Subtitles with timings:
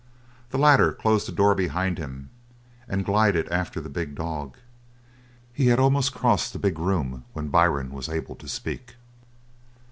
[0.49, 2.31] The latter closed the door behind him
[2.89, 4.57] and glided after the big dog.
[5.53, 8.95] He had almost crossed the big room when Byrne was able to speak.